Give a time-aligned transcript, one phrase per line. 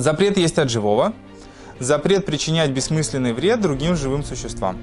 [0.00, 1.12] Запрет есть от живого.
[1.78, 4.78] Запрет причинять бессмысленный вред другим живым существам.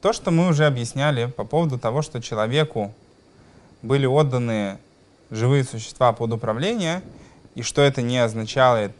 [0.00, 2.92] То, что мы уже объясняли по поводу того, что человеку
[3.80, 4.78] были отданы
[5.30, 7.00] живые существа под управление,
[7.54, 8.90] и что это не означает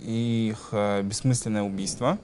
[0.00, 2.18] их э, бессмысленное убийство,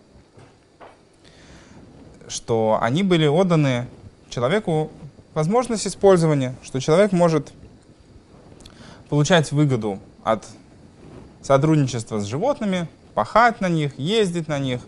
[2.27, 3.87] что они были отданы
[4.29, 4.91] человеку
[5.35, 7.53] возможность использования, что человек может
[9.09, 10.45] получать выгоду от
[11.43, 14.81] сотрудничества с животными, пахать на них, ездить на них,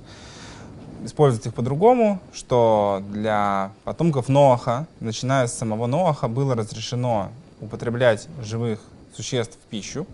[1.05, 8.81] использовать их по-другому, что для потомков Ноаха, начиная с самого Ноаха, было разрешено употреблять живых
[9.15, 10.07] существ в пищу.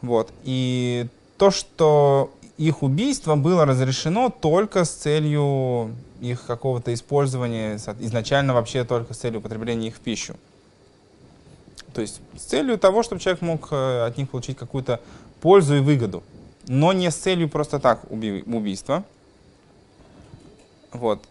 [0.00, 0.32] Вот.
[0.42, 1.06] И
[1.38, 9.14] то, что их убийство было разрешено только с целью их какого-то использования, изначально вообще только
[9.14, 10.36] с целью употребления их в пищу.
[11.94, 15.00] То есть с целью того, чтобы человек мог э, от них получить какую-то
[15.40, 16.22] пользу и выгоду,
[16.66, 19.04] но не с целью просто так уби убийства.
[20.92, 21.22] Вот.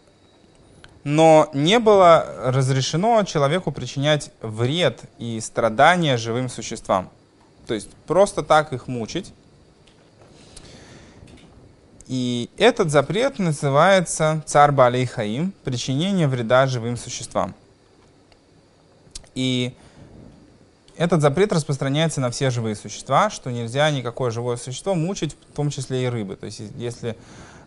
[1.03, 7.09] Но не было разрешено человеку причинять вред и страдания живым существам.
[7.65, 9.33] То есть просто так их мучить.
[12.07, 15.07] И этот запрет называется царь Балей
[15.63, 17.55] причинение вреда живым существам.
[19.33, 19.73] И
[21.01, 25.71] этот запрет распространяется на все живые существа, что нельзя никакое живое существо мучить, в том
[25.71, 26.35] числе и рыбы.
[26.35, 27.17] То есть если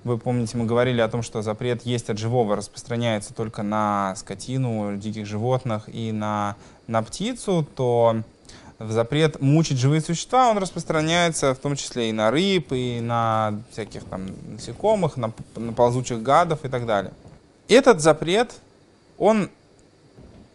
[0.04, 4.96] вы помните, мы говорили о том, что запрет есть от живого распространяется только на скотину,
[4.98, 6.54] диких животных и на,
[6.86, 8.22] на птицу, то
[8.78, 13.60] в запрет мучить живые существа, он распространяется в том числе и на рыб, и на
[13.72, 17.12] всяких там насекомых, на, на ползучих гадов и так далее.
[17.66, 18.52] Этот запрет,
[19.18, 19.50] он,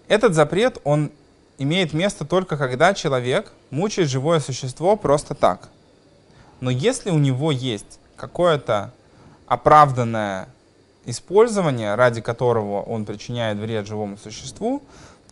[0.08, 1.12] этот запрет, он
[1.60, 5.70] имеет место только когда человек мучает живое существо просто так.
[6.62, 8.92] Но если у него есть какое-то
[9.46, 10.48] оправданное
[11.06, 14.82] использование, ради которого он причиняет вред живому существу,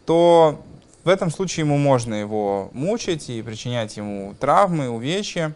[0.06, 0.62] то
[1.04, 5.54] в этом случае ему можно его мучить и причинять ему травмы, увечья,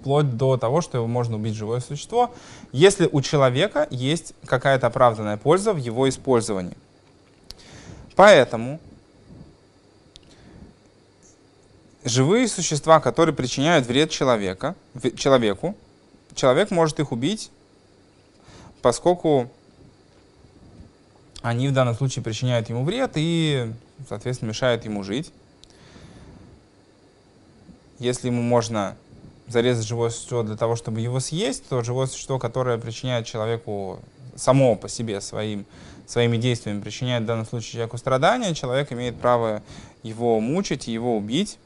[0.00, 2.32] вплоть до того, что его можно убить живое существо,
[2.72, 6.76] если у человека есть какая-то оправданная польза в его использовании.
[8.16, 8.80] Поэтому
[12.08, 14.74] живые существа, которые причиняют вред человека,
[15.16, 15.76] человеку,
[16.34, 17.50] человек может их убить,
[18.82, 19.50] поскольку
[21.42, 23.72] они в данном случае причиняют ему вред и
[24.06, 25.32] соответственно, мешает ему жить.
[27.98, 28.96] Если ему можно
[29.48, 34.00] зарезать живое существо для того, чтобы его съесть, то живое существо, которое причиняет человеку
[34.36, 35.64] само по себе своим,
[36.06, 39.62] своими действиями, причиняет в данном случае человеку страдания, человек имеет право
[40.02, 41.58] его мучить его убить.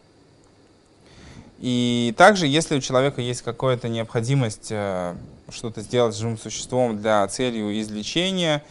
[1.62, 5.14] И также, если у человека есть какая-то необходимость э,
[5.48, 8.64] что-то сделать с живым существом для целью излечения,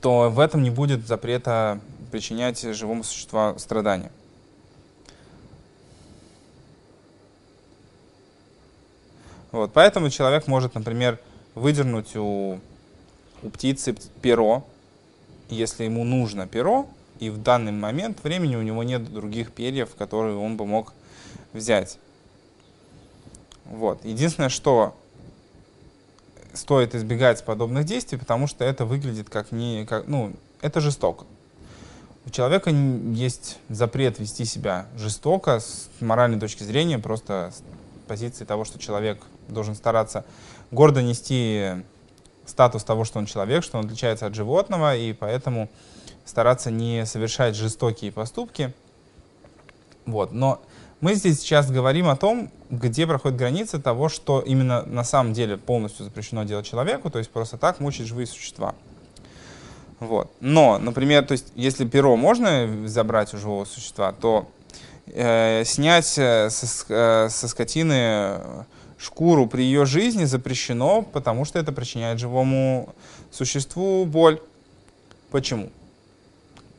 [0.00, 1.78] то в этом не будет запрета
[2.10, 4.10] причинять живому существу страдания.
[9.52, 11.20] Вот, поэтому человек может, например,
[11.54, 12.60] выдернуть у,
[13.42, 14.64] у птицы перо,
[15.50, 16.88] если ему нужно перо,
[17.20, 20.92] и в данный момент времени у него нет других перьев, которые он бы мог
[21.52, 21.98] взять.
[23.64, 24.04] Вот.
[24.04, 24.94] Единственное, что
[26.52, 29.86] стоит избегать подобных действий, потому что это выглядит как не...
[29.86, 31.24] Как, ну, это жестоко.
[32.26, 37.62] У человека есть запрет вести себя жестоко с моральной точки зрения, просто с
[38.08, 40.24] позиции того, что человек должен стараться
[40.70, 41.82] гордо нести
[42.46, 45.68] статус того, что он человек, что он отличается от животного, и поэтому
[46.24, 48.72] стараться не совершать жестокие поступки.
[50.06, 50.32] Вот.
[50.32, 50.60] Но
[51.00, 55.56] мы здесь сейчас говорим о том, где проходит граница того, что именно на самом деле
[55.56, 58.74] полностью запрещено делать человеку, то есть просто так мучить живые существа.
[60.00, 60.30] Вот.
[60.40, 64.48] Но, например, то есть, если перо можно забрать у живого существа, то
[65.06, 68.40] э, снять э, со, э, со скотины
[68.98, 72.94] шкуру при ее жизни запрещено, потому что это причиняет живому
[73.30, 74.40] существу боль.
[75.30, 75.70] Почему?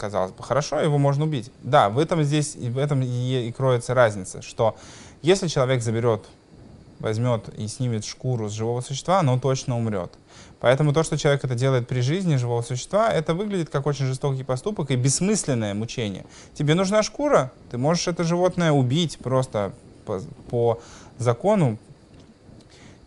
[0.06, 1.52] Казалось бы, хорошо, его можно убить.
[1.64, 4.76] Да, в этом здесь, в этом и, и кроется разница, что
[5.24, 6.26] если человек заберет,
[7.00, 10.12] возьмет и снимет шкуру с живого существа, он точно умрет.
[10.60, 14.44] Поэтому то, что человек это делает при жизни живого существа, это выглядит как очень жестокий
[14.44, 16.26] поступок и бессмысленное мучение.
[16.54, 19.74] Тебе нужна шкура, ты можешь это животное убить просто
[20.06, 20.80] по, по
[21.18, 21.80] закону,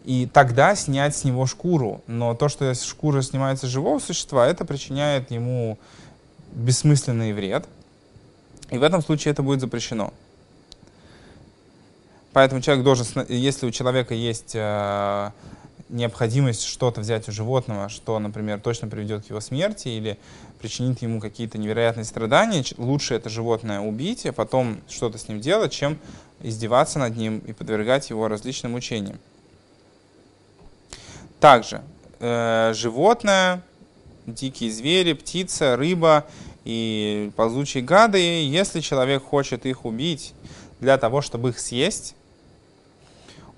[0.04, 2.02] и тогда снять с него шкуру.
[2.08, 5.78] Но то, что шкура снимается с живого существа, это причиняет ему
[6.52, 7.66] бессмысленный вред.
[8.70, 10.12] И в этом случае это будет запрещено.
[12.32, 15.30] Поэтому человек должен, если у человека есть э,
[15.88, 20.18] необходимость что-то взять у животного, что, например, точно приведет к его смерти или
[20.60, 25.72] причинит ему какие-то невероятные страдания, лучше это животное убить, а потом что-то с ним делать,
[25.72, 25.98] чем
[26.40, 29.18] издеваться над ним и подвергать его различным мучениям.
[31.40, 31.82] Также
[32.20, 33.62] э, животное,
[34.34, 36.26] дикие звери, птица, рыба
[36.64, 40.34] и ползучие гады, если человек хочет их убить
[40.80, 42.14] для того, чтобы их съесть,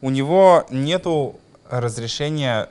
[0.01, 1.39] у него нету
[1.69, 2.69] разрешения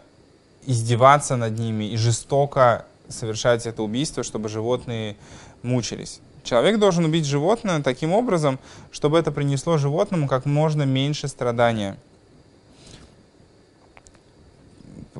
[0.66, 5.16] издеваться над ними и жестоко совершать это убийство, чтобы животные
[5.62, 6.19] мучились.
[6.44, 8.60] Человек должен убить животное таким образом,
[8.92, 11.98] чтобы это принесло животному как можно меньше страдания.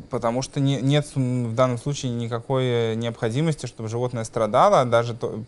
[0.10, 5.44] Потому что не, нет в данном случае никакой необходимости, чтобы животное страдало, даже, то,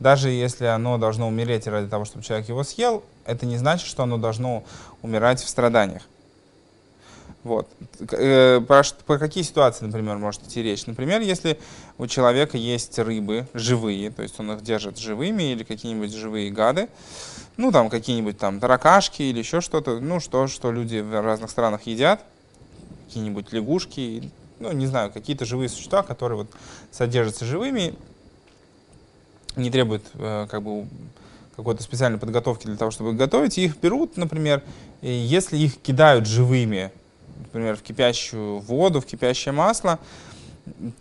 [0.00, 4.02] даже если оно должно умереть ради того, чтобы человек его съел, это не значит, что
[4.02, 4.64] оно должно
[5.02, 6.02] умирать в страданиях.
[7.42, 7.68] Вот.
[8.12, 10.84] Э, про, про какие ситуации, например, может идти речь?
[10.86, 11.58] Например, если
[11.96, 16.88] у человека есть рыбы живые, то есть он их держит живыми или какие-нибудь живые гады,
[17.56, 21.86] ну там какие-нибудь там таракашки или еще что-то, ну что, что люди в разных странах
[21.86, 22.22] едят,
[23.10, 24.30] какие-нибудь лягушки,
[24.60, 26.50] ну не знаю, какие-то живые существа, которые вот
[26.92, 27.94] содержатся живыми,
[29.56, 30.86] не требуют э, как бы
[31.56, 34.62] какой-то специальной подготовки для того, чтобы их готовить, и их берут, например,
[35.02, 36.92] и если их кидают живыми
[37.40, 39.98] например, в кипящую воду, в кипящее масло,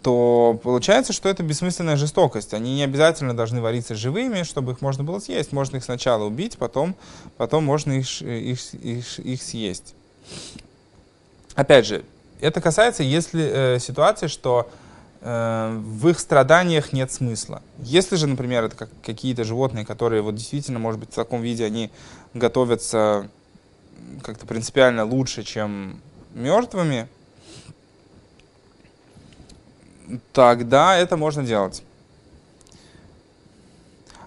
[0.01, 2.53] то получается, что это бессмысленная жестокость.
[2.53, 5.51] Они не обязательно должны вариться живыми, чтобы их можно было съесть.
[5.51, 6.95] Можно их сначала убить, потом,
[7.37, 9.93] потом можно их, их, их, их съесть.
[11.59, 12.05] Опять же,
[12.39, 14.71] это касается если, э, ситуации, что
[15.19, 17.61] э, в их страданиях нет смысла.
[17.79, 21.65] Если же, например, это как какие-то животные, которые вот действительно, может быть, в таком виде
[21.65, 21.91] они
[22.33, 23.29] готовятся
[24.23, 25.99] как-то принципиально лучше, чем
[26.33, 27.09] мертвыми,
[30.31, 31.83] тогда это можно делать.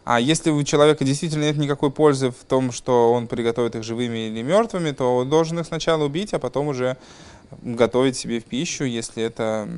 [0.05, 4.29] А если у человека действительно нет никакой пользы в том, что он приготовит их живыми
[4.29, 6.97] или мертвыми, то он должен их сначала убить, а потом уже
[7.63, 9.69] готовить себе в пищу, если это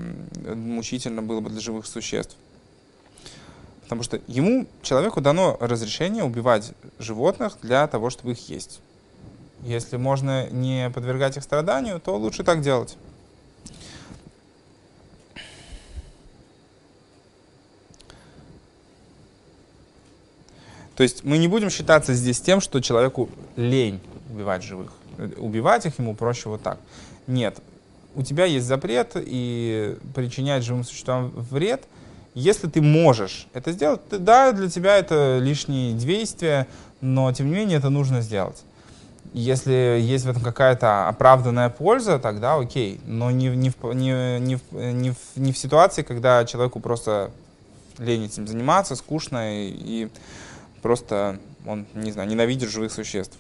[0.55, 2.37] мучительно было бы для живых существ.
[3.83, 8.81] Потому что ему, человеку, дано разрешение убивать животных для того, чтобы их есть.
[9.63, 12.97] Если можно не подвергать их страданию, то лучше так делать.
[20.97, 24.01] То есть мы не будем считаться здесь тем, что человеку лень
[24.31, 24.93] убивать живых.
[25.37, 26.79] Убивать их ему проще вот так.
[27.27, 27.59] Нет,
[28.15, 31.83] у тебя есть запрет и причинять живым существам вред,
[32.35, 36.67] если ты можешь это сделать, да, для тебя это лишние действия,
[37.01, 38.63] но тем не менее это нужно сделать.
[39.33, 43.01] Если есть в этом какая-то оправданная польза, тогда окей.
[43.05, 47.31] Но не, не, в, не, не, в, не, в, не в ситуации, когда человеку просто
[47.99, 50.09] лень этим заниматься, скучно и, и
[50.85, 53.39] просто он, не знаю, ненавидит живых существ.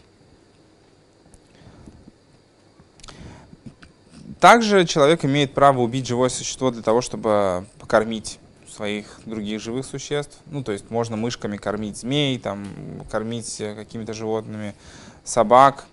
[4.41, 10.39] Также человек имеет право убить живое существо для того, чтобы покормить своих других живых существ.
[10.47, 12.67] Ну, то есть можно мышками кормить змей, там,
[13.11, 14.75] кормить какими-то животными,
[15.23, 15.85] собак.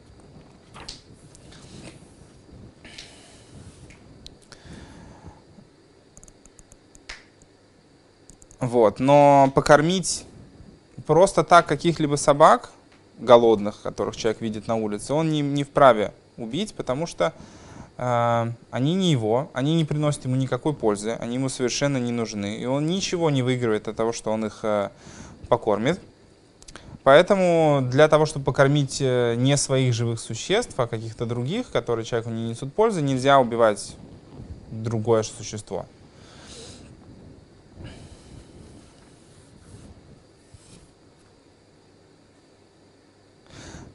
[8.61, 10.23] Вот, но покормить
[11.11, 12.71] просто так каких-либо собак
[13.19, 17.33] голодных, которых человек видит на улице, он не, не вправе убить, потому что
[17.97, 22.55] э, они не его, они не приносят ему никакой пользы, они ему совершенно не нужны,
[22.55, 24.87] и он ничего не выигрывает от того, что он их э,
[25.49, 25.99] покормит.
[27.03, 32.29] Поэтому для того, чтобы покормить э, не своих живых существ, а каких-то других, которые человеку
[32.29, 33.97] не несут пользы, нельзя убивать
[34.71, 35.85] другое существо.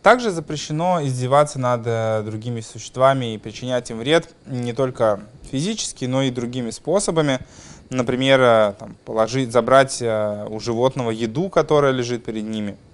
[0.07, 5.19] Также запрещено издеваться над э, другими существами и причинять им вред не только
[5.51, 7.41] физически, но и другими способами.
[7.91, 12.77] Например, э, там, положить, забрать у животного еду, которая лежит перед ними–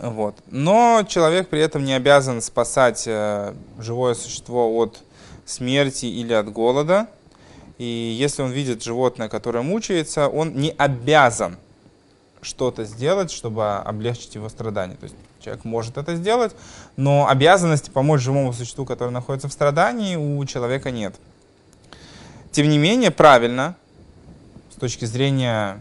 [0.00, 0.36] вот.
[0.46, 5.02] Но человек при этом не обязан спасать э, живое существо от
[5.44, 7.06] смерти или от голода.
[7.76, 11.58] И если он видит животное, которое мучается, он не обязан
[12.42, 14.96] что-то сделать, чтобы облегчить его страдания.
[14.96, 16.54] То есть человек может это сделать,
[16.96, 21.14] но обязанности помочь живому существу, которое находится в страдании, у человека нет.
[22.50, 23.76] Тем не менее, правильно,
[24.70, 25.80] с точки зрения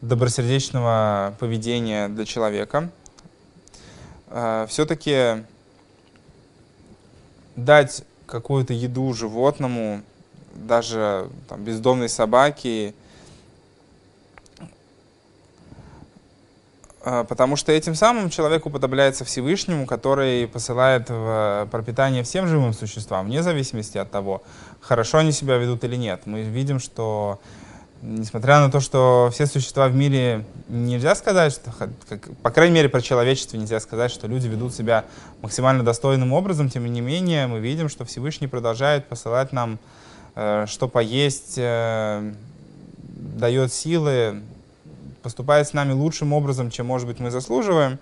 [0.00, 2.90] добросердечного поведения для человека,
[4.28, 5.44] э, все-таки
[7.56, 10.02] дать какую-то еду животному,
[10.54, 12.94] даже там, бездомной собаке,
[17.28, 23.44] потому что этим самым человек уподобляется Всевышнему, который посылает в пропитание всем живым существам, вне
[23.44, 24.42] зависимости от того,
[24.80, 26.22] хорошо они себя ведут или нет.
[26.24, 27.38] Мы видим, что
[28.02, 31.72] несмотря на то, что все существа в мире нельзя сказать, что,
[32.08, 35.04] как, по крайней мере, про человечество нельзя сказать, что люди ведут себя
[35.42, 39.78] максимально достойным образом, тем не менее, мы видим, что Всевышний продолжает посылать нам,
[40.34, 42.32] э, что поесть, э,
[42.98, 44.42] дает силы,
[45.26, 47.98] поступает с нами лучшим образом, чем, может быть, мы заслуживаем.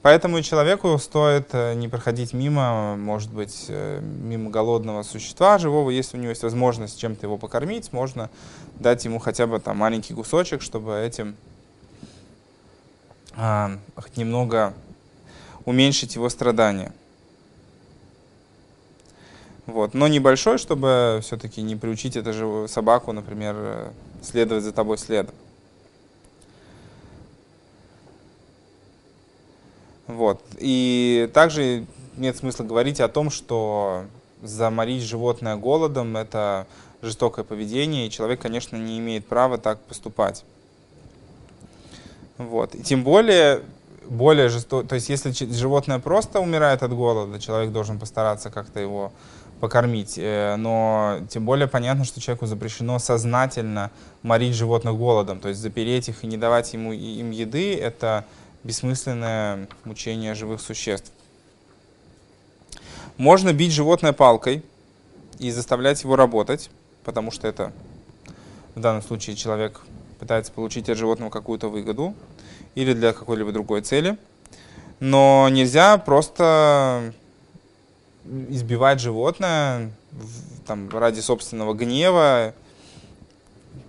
[0.00, 5.90] Поэтому человеку стоит э, не проходить мимо, может быть, э, мимо голодного существа живого.
[5.90, 8.30] Если у него есть возможность чем-то его покормить, можно
[8.80, 11.36] дать ему хотя бы там маленький кусочек, чтобы этим
[13.36, 14.72] а, хоть немного
[15.66, 16.94] уменьшить его страдания.
[19.66, 19.92] Вот.
[19.92, 23.90] Но небольшой, чтобы все-таки не приучить эту же собаку, например, э,
[24.22, 25.34] следовать за тобой следом.
[30.06, 30.42] Вот.
[30.58, 34.04] И также нет смысла говорить о том, что
[34.42, 36.66] заморить животное голодом– это
[37.02, 40.44] жестокое поведение, и человек, конечно, не имеет права так поступать.
[42.38, 42.74] Вот.
[42.74, 43.62] И тем более,
[44.08, 49.12] более жестоко, то есть если животное просто умирает от голода, человек должен постараться как-то его
[49.60, 50.18] покормить.
[50.18, 53.90] Э, но тем более понятно, что человеку запрещено сознательно
[54.22, 58.24] морить животных голодом, то есть запереть их и не давать ему, им еды– это
[58.64, 61.12] бессмысленное мучение живых существ.
[63.16, 64.64] Можно бить животное палкой
[65.38, 66.70] и заставлять его работать,
[67.04, 67.72] потому что это
[68.74, 69.80] в данном случае человек
[70.18, 72.14] пытается получить от животного какую-то выгоду
[72.74, 74.18] или для какой-либо другой цели.
[74.98, 77.12] Но нельзя просто
[78.24, 79.92] избивать животное
[80.66, 82.54] там, ради собственного гнева,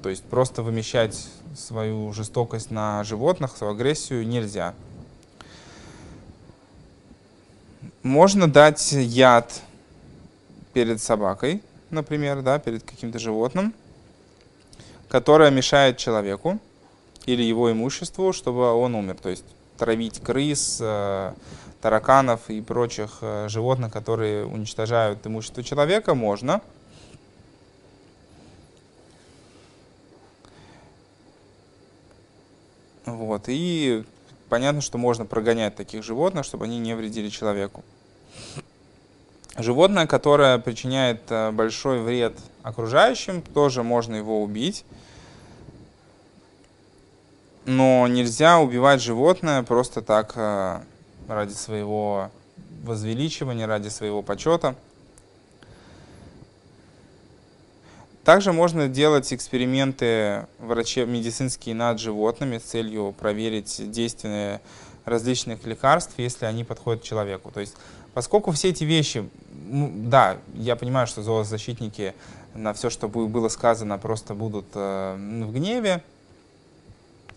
[0.03, 4.73] то есть просто вымещать свою жестокость на животных, свою агрессию нельзя.
[8.03, 9.61] Можно дать яд
[10.73, 13.73] перед собакой, например, да, перед каким-то животным,
[15.09, 16.59] которое мешает человеку
[17.25, 19.17] или его имуществу, чтобы он умер.
[19.21, 19.45] То есть
[19.77, 21.33] травить крыс, э,
[21.81, 26.61] тараканов и прочих э, животных, которые уничтожают имущество человека, можно–
[33.05, 33.43] Вот.
[33.47, 34.03] И
[34.49, 37.83] понятно, что можно прогонять таких животных, чтобы они не вредили человеку.
[39.57, 44.83] Животное, которое причиняет э, большой вред окружающим, тоже можно его убить.
[47.65, 50.81] Но нельзя убивать животное просто так э,
[51.29, 52.31] ради своего
[52.83, 54.75] возвеличивания, ради своего почета.
[58.25, 64.61] Также можно делать эксперименты врачеб медицинские над животными с целью проверить действие
[65.05, 67.51] различных лекарств, если они подходят человеку.
[67.51, 67.75] То есть,
[68.15, 72.15] поскольку все эти вещи, ну, да, я понимаю, что зоозащитники
[72.55, 76.03] на все, что было сказано, просто будут э, в гневе,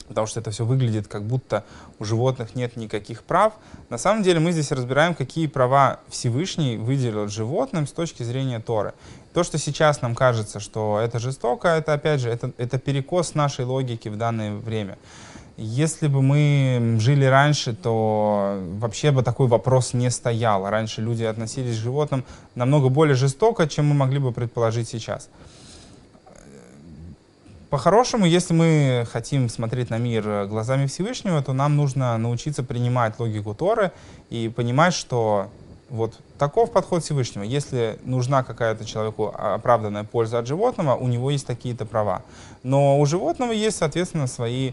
[0.09, 1.65] потому что это все выглядит, как будто
[1.99, 3.53] у животных нет никаких прав.
[3.91, 8.95] На самом деле мы здесь разбираем, какие права Всевышний выделил животным с точки зрения Торы.
[9.35, 13.65] То, что сейчас нам кажется, что это жестоко, это опять же, это, это перекос нашей
[13.65, 14.99] логики в данное время.
[15.61, 20.69] Если бы мы жили раньше, то вообще бы такой вопрос не стоял.
[20.71, 22.25] Раньше люди относились к животным
[22.55, 25.29] намного более жестоко, чем мы могли бы предположить сейчас.
[27.71, 33.55] По-хорошему, если мы хотим смотреть на мир глазами Всевышнего, то нам нужно научиться принимать логику
[33.55, 33.93] Торы
[34.31, 35.51] и понимать, что
[35.91, 37.43] вот таков подход Всевышнего.
[37.43, 42.23] Если нужна какая-то человеку оправданная польза от животного, у него есть такие-то права.
[42.63, 44.73] Но у животного есть, соответственно, свои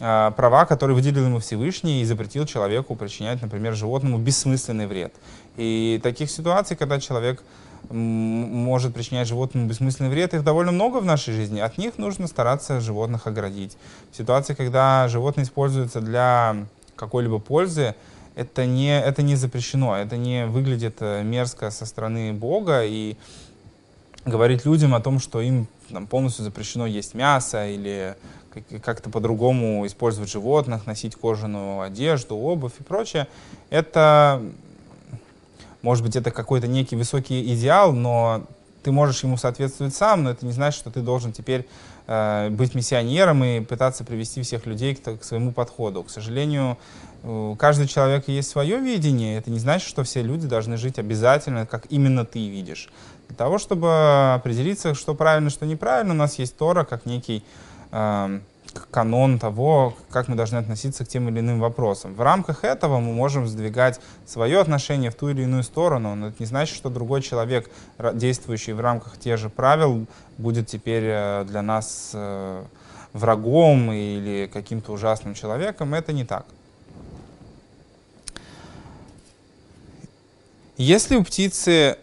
[0.00, 5.14] э, права, которые выделил ему Всевышний и запретил человеку причинять, например, животному бессмысленный вред.
[5.56, 7.42] И таких ситуаций, когда человек
[7.90, 10.34] может причинять животному бессмысленный вред.
[10.34, 11.60] Их довольно много в нашей жизни.
[11.60, 13.76] От них нужно стараться животных оградить.
[14.12, 16.56] В ситуации, когда животные используются для
[16.96, 17.94] какой-либо пользы,
[18.34, 23.16] это не, это не запрещено, это не выглядит э, мерзко со стороны Бога, и
[24.24, 28.16] говорить людям о том, что им там, полностью запрещено есть мясо или
[28.82, 33.26] как-то по-другому использовать животных, носить кожаную одежду, обувь и прочее,
[33.70, 34.42] это
[35.82, 38.44] может быть, это какой-то некий высокий идеал, но
[38.82, 41.66] ты можешь ему соответствовать сам, но это не значит, что ты должен теперь
[42.06, 46.02] э, быть миссионером и пытаться привести всех людей к, к своему подходу.
[46.02, 46.78] К сожалению,
[47.22, 49.38] у каждого человека есть свое видение.
[49.38, 52.90] Это не значит, что все люди должны жить обязательно, как именно ты видишь.
[53.28, 57.44] Для того, чтобы определиться, что правильно, что неправильно, у нас есть Тора как некий
[57.92, 58.40] э,
[58.90, 62.14] канон того, как мы должны относиться к тем или иным вопросам.
[62.14, 66.36] В рамках этого мы можем сдвигать свое отношение в ту или иную сторону, но это
[66.38, 67.70] не значит, что другой человек,
[68.14, 70.06] действующий в рамках тех же правил,
[70.38, 72.64] будет теперь э, для нас э,
[73.12, 75.94] врагом или каким-то ужасным человеком.
[75.94, 76.46] Это не так.
[80.76, 81.98] Если у птицы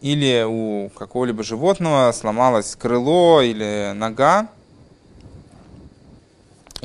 [0.00, 4.48] или у какого-либо животного сломалось крыло или нога,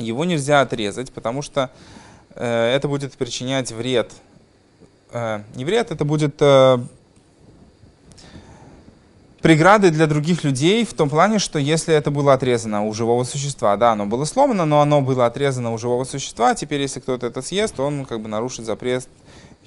[0.00, 1.70] его нельзя отрезать, потому что
[2.34, 4.12] э, это будет причинять вред.
[5.12, 6.78] Э, не вред, это будет э,
[9.42, 13.76] преграды для других людей в том плане, что если это было отрезано у живого существа,
[13.76, 17.42] да, оно было сломано, но оно было отрезано у живого существа, теперь если кто-то это
[17.42, 19.08] съест, он как бы нарушит запрет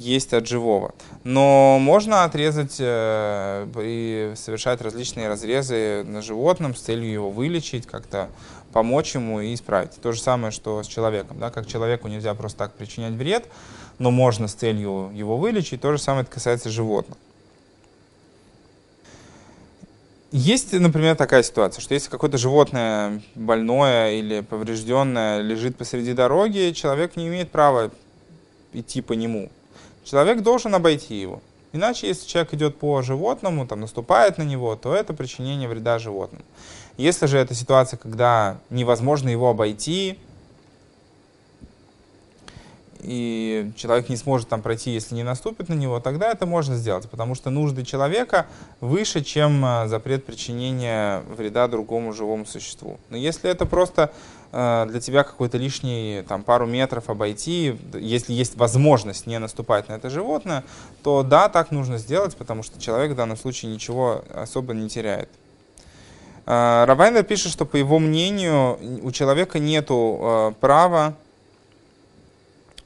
[0.04, 0.94] есть от живого.
[1.24, 8.30] Но можно отрезать э, и совершать различные разрезы на животном с целью его вылечить, как-то
[8.74, 9.92] помочь ему и исправить.
[10.02, 11.40] То же самое, что с человеком.
[11.40, 11.50] Да?
[11.50, 13.48] Как человеку нельзя просто так причинять вред,
[14.00, 15.82] но можно с целью его вылечить.
[15.82, 17.18] То же самое это касается животных.
[20.32, 27.16] Есть, например, такая ситуация, что если какое-то животное больное или поврежденное лежит посреди дороги, человек
[27.16, 27.92] не имеет права
[28.74, 29.52] идти по нему.
[30.04, 31.42] Человек должен обойти его.
[31.72, 36.46] Иначе, если человек идет по животному, там, наступает на него, то это причинение вреда животному.
[36.98, 40.20] Если же это ситуация, когда невозможно его обойти,
[43.04, 47.10] и человек не сможет там пройти, если не наступит на него, тогда это можно сделать,
[47.10, 48.46] потому что нужды человека
[48.80, 53.00] выше, чем э, запрет причинения вреда другому живому существу.
[53.10, 54.14] Но если это просто
[54.54, 60.12] для тебя какой-то лишний там, пару метров обойти, если есть возможность не наступать на это
[60.12, 60.64] животное,
[61.02, 65.30] то да, так нужно сделать, потому что человек в данном случае ничего особо не теряет.
[66.46, 69.88] Э, Равайна пишет, что по его мнению у человека нет
[70.60, 71.16] права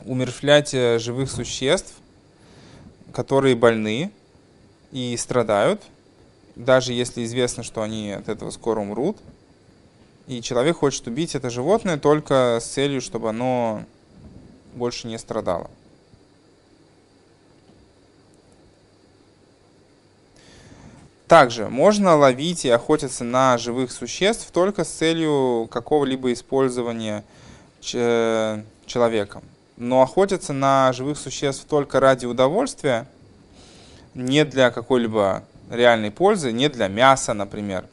[0.05, 1.95] умерщвлять э, живых существ,
[3.13, 4.11] которые больны
[4.91, 5.83] и страдают,
[6.55, 9.17] даже если известно, что они от этого скоро умрут.
[10.27, 13.83] И человек хочет убить это животное только с целью, чтобы оно
[14.75, 15.69] больше не страдало.
[21.27, 27.23] Также можно ловить и охотиться на живых существ только с целью какого-либо использования
[27.81, 29.43] человеком
[29.77, 33.07] но охотятся на живых существ только ради удовольствия,
[34.15, 37.85] не для какой-либо реальной пользы, не для мяса, например,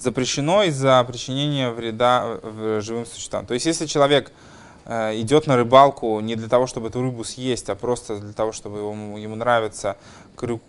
[0.00, 2.40] запрещено из-за причинения вреда
[2.80, 3.46] живым существам.
[3.46, 4.32] То есть, если человек
[4.86, 8.52] э, идет на рыбалку не для того, чтобы эту рыбу съесть, а просто для того,
[8.52, 9.96] чтобы ему, ему нравится
[10.36, 10.62] крюк,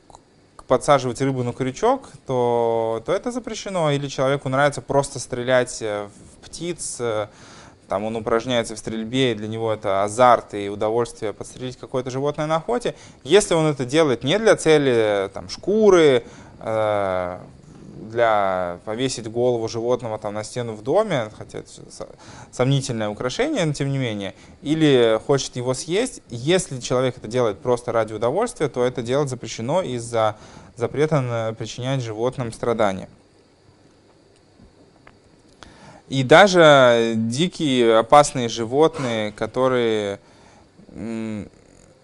[0.67, 3.91] подсаживать рыбу на крючок, то, то это запрещено.
[3.91, 6.11] Или человеку нравится просто стрелять в
[6.45, 7.27] птиц, э,
[7.91, 12.45] там он упражняется в стрельбе, и для него это азарт и удовольствие подстрелить какое-то животное
[12.45, 12.95] на охоте.
[13.25, 16.23] Если он это делает не для цели там, шкуры,
[16.59, 17.37] э,
[18.11, 21.69] для повесить голову животного там на стену в доме, хотя это
[22.51, 27.91] сомнительное украшение, но тем не менее, или хочет его съесть, если человек это делает просто
[27.91, 30.35] ради удовольствия, то это делать запрещено из-за
[30.75, 33.09] запрета причинять животным страдания.
[36.09, 40.19] И даже дикие опасные животные, которые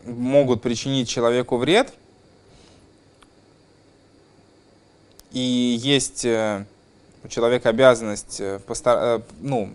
[0.06, 1.93] могут причинить человеку вред,
[5.38, 6.65] и есть э,
[7.23, 8.97] у человека обязанность э, постар...
[9.00, 9.69] Э, ну,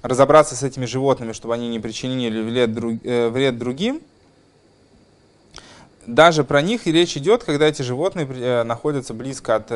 [0.00, 2.40] разобраться с этими животными, чтобы они не причинили
[3.30, 4.00] вред другим,
[6.06, 9.72] даже про них и речь идет, когда эти животные находятся близко от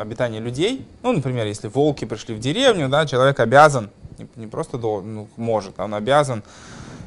[0.00, 0.86] обитания людей.
[1.02, 3.90] Ну, например, если волки пришли в деревню, да, человек обязан,
[4.36, 6.44] не, просто должен, ну, может, а он обязан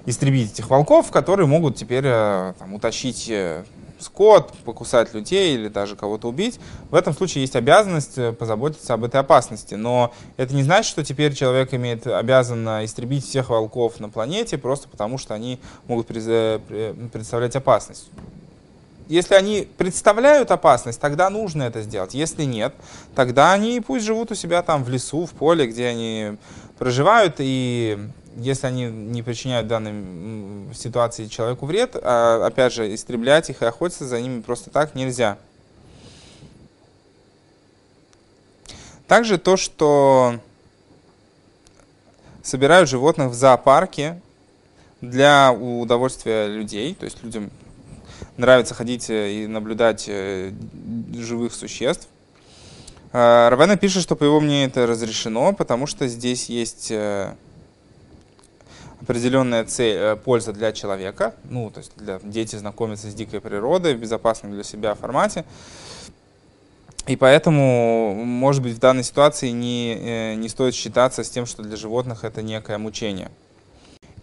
[0.06, 3.32] истребить этих волков, которые могут теперь там, утащить
[4.00, 6.60] скот, покусать людей или даже кого-то убить.
[6.90, 9.76] В этом случае есть обязанность э, позаботиться об этой опасности.
[9.76, 14.88] Но это не значит, что теперь человек имеет обязан истребить всех волков на планете просто
[14.88, 18.10] потому, что они могут представлять опасность.
[19.08, 22.16] Если они представляют опасность, тогда нужно это сделать.
[22.16, 22.74] Если нет,
[23.14, 26.38] тогда они пусть живут у себя там в лесу, в поле, где они
[26.80, 28.00] проживают, и
[28.36, 34.06] если они не причиняют данной ситуации человеку вред, а, опять же, истреблять их и охотиться
[34.06, 35.38] за ними просто так нельзя.
[39.08, 40.40] Также то, что
[42.42, 44.20] собирают животных в зоопарке
[45.02, 47.52] для удовольствия людей, то есть людям
[48.38, 50.52] нравится ходить э, и наблюдать э,
[51.14, 52.08] живых существ.
[53.14, 57.36] А, Равена пишет, что по его мнению это разрешено, потому что здесь есть э,
[59.06, 64.00] определенная цель, польза для человека, ну, то есть для дети знакомятся с дикой природой в
[64.00, 65.46] безопасном для себя формате.
[67.06, 71.78] И поэтому, может быть, в данной ситуации не, не стоит считаться с тем, что для
[71.78, 73.30] животных это некое мучение.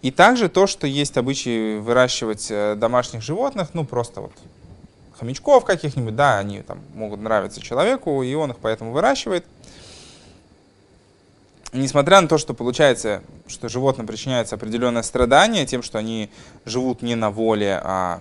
[0.03, 4.33] И также то, что есть обычай выращивать э, домашних животных, ну просто вот
[5.17, 9.45] хомячков каких-нибудь, да, они там могут нравиться человеку, и он их поэтому выращивает.
[11.73, 16.31] Несмотря на то, что получается, что животным причиняется определенное страдание тем, что они
[16.67, 18.21] живут не на воле, а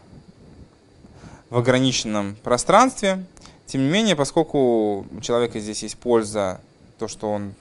[1.49, 3.25] в ограниченном пространстве,
[3.65, 6.61] тем не менее, поскольку у человека здесь есть польза,
[6.97, 7.53] то, что он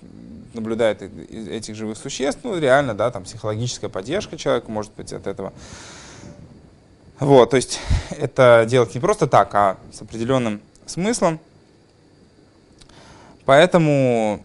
[0.55, 5.53] наблюдает этих живых существ, ну, реально, да, там психологическая поддержка человека может быть от этого.
[7.19, 11.41] Вот, то есть это делать не просто так, а с определенным смыслом.
[13.45, 14.45] Поэтому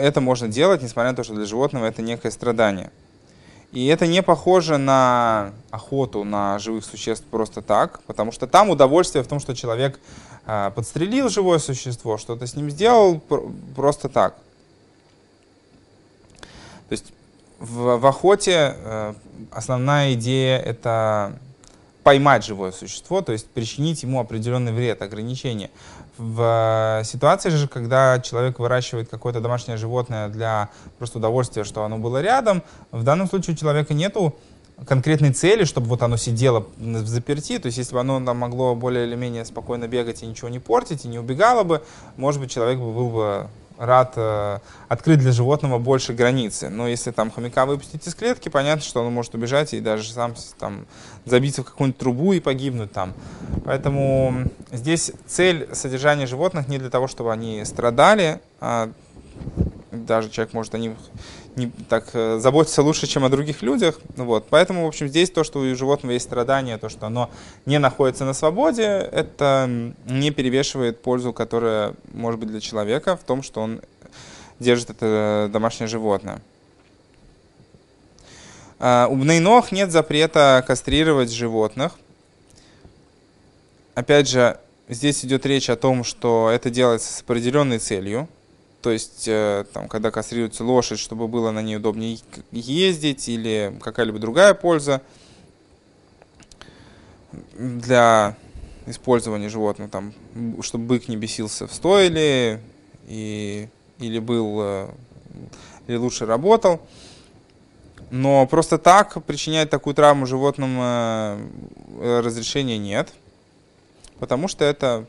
[0.00, 2.90] это можно делать, несмотря на то, что для животного это некое страдание.
[3.72, 9.22] И это не похоже на охоту на живых существ просто так, потому что там удовольствие
[9.22, 9.98] в том, что человек
[10.46, 13.20] а, подстрелил живое существо, что-то с ним сделал
[13.74, 14.34] просто так.
[16.88, 17.12] То есть
[17.58, 19.14] в, в охоте э,
[19.50, 21.38] основная идея это
[22.06, 25.72] поймать живое существо, то есть причинить ему определенный вред, ограничение.
[26.18, 32.22] В ситуации же, когда человек выращивает какое-то домашнее животное для просто удовольствия, что оно было
[32.22, 34.36] рядом, в данном случае у человека нету
[34.86, 38.76] конкретной цели, чтобы вот оно сидело в заперти, то есть если бы оно там могло
[38.76, 41.82] более или менее спокойно бегать и ничего не портить, и не убегало бы,
[42.16, 44.58] может быть, человек бы был бы рад э,
[44.88, 46.68] открыть для животного больше границы.
[46.68, 50.34] Но если там хомяка выпустить из клетки, понятно, что он может убежать и даже сам
[50.58, 50.86] там
[51.24, 53.14] забиться в какую-нибудь трубу и погибнуть там.
[53.64, 58.90] Поэтому здесь цель содержания животных не для того, чтобы они страдали, а
[59.90, 60.92] даже человек может о них
[61.56, 63.98] не так э, заботиться лучше, чем о других людях.
[64.16, 64.46] Вот.
[64.50, 67.30] Поэтому, в общем, здесь то, что у животного есть страдания, то, что оно
[67.64, 69.68] не находится на свободе, это
[70.04, 73.80] не перевешивает пользу, которая может быть для человека в том, что он
[74.60, 76.42] держит это домашнее животное.
[78.78, 81.92] А, у Бнейнох нет запрета кастрировать животных.
[83.94, 88.28] Опять же, здесь идет речь о том, что это делается с определенной целью
[88.86, 92.20] то есть э, там, когда кастрируется лошадь, чтобы было на ней удобнее
[92.52, 95.02] ездить или какая-либо другая польза
[97.58, 98.36] для
[98.86, 100.14] использования животных, там,
[100.60, 102.60] чтобы бык не бесился в стойле
[103.08, 103.68] и,
[103.98, 104.88] или был э,
[105.88, 106.80] или лучше работал.
[108.12, 113.12] Но просто так причинять такую травму животным э, разрешения нет,
[114.20, 115.06] потому что это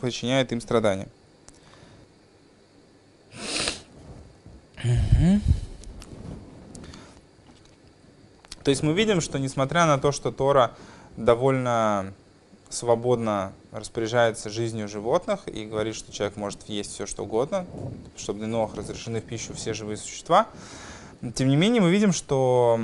[0.00, 1.08] причиняет им страдания.
[8.64, 10.72] То есть мы видим, что несмотря на то, что Тора
[11.16, 12.12] довольно
[12.68, 17.66] свободно распоряжается жизнью животных и говорит, что человек может есть все, что угодно,
[18.16, 20.46] чтобы для новых разрешены в пищу все живые существа,
[21.34, 22.80] тем не менее мы видим, что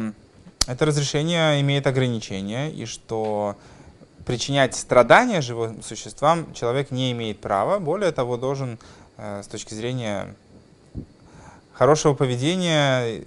[0.66, 3.56] это разрешение имеет ограничения и что
[4.26, 7.78] причинять страдания живым существам человек не имеет права.
[7.78, 8.78] Более того, должен
[9.16, 10.34] э, с точки зрения
[11.78, 13.22] хорошего поведения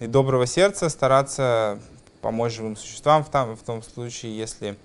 [0.00, 1.78] и доброго сердца стараться
[2.20, 4.76] помочь живым существам в том, в том случае, если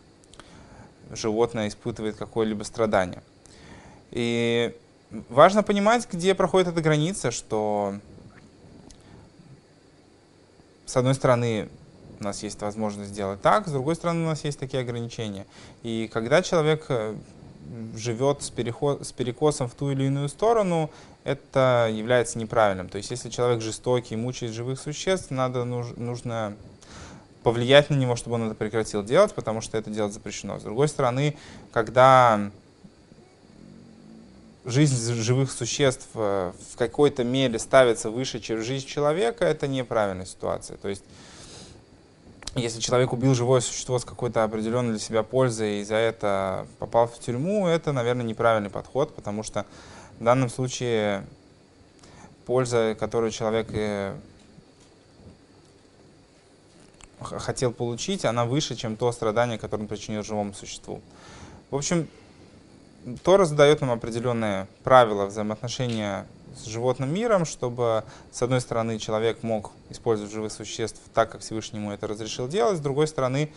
[1.11, 3.23] животное испытывает какое-либо страдание.
[4.11, 4.75] И
[5.29, 7.95] важно понимать, где проходит эта граница, что
[10.85, 11.69] с одной стороны
[12.19, 15.47] у нас есть возможность сделать так, с другой стороны у нас есть такие ограничения.
[15.81, 17.15] И когда человек э,
[17.95, 20.89] живет с, переход, с перекосом в ту или иную сторону,
[21.23, 22.89] это является неправильным.
[22.89, 26.55] То есть если человек жестокий, мучает живых существ, надо, нужно
[27.43, 30.59] повлиять на него, чтобы он это прекратил делать, потому что это делать запрещено.
[30.59, 31.37] С другой стороны,
[31.71, 32.51] когда
[34.65, 40.77] жизнь живых существ э, в какой-то мере ставится выше, чем жизнь человека, это неправильная ситуация.
[40.77, 41.03] То есть
[42.57, 47.07] если человек убил живое существо с какой-то определенной для себя пользой и за это попал
[47.07, 49.65] в тюрьму, это, наверное, неправильный подход, потому что
[50.19, 51.25] в данном случае
[52.45, 54.15] польза, которую человек э,
[57.19, 61.01] хотел получить, она выше, чем то страдание, которое он причинил живому существу.
[61.69, 62.07] В общем,
[63.23, 69.71] Тора задает нам определенные правила взаимоотношения с животным миром, чтобы, с одной стороны, человек мог
[69.89, 73.51] использовать живых существ так, как Всевышний ему это разрешил делать, с другой стороны,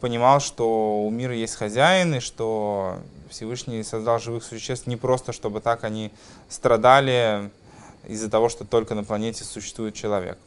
[0.00, 5.60] понимал, что у мира есть хозяин, и что Всевышний создал живых существ не просто, чтобы
[5.60, 6.10] так они
[6.48, 7.50] страдали
[8.08, 10.38] из-за того, что только на планете существует человек.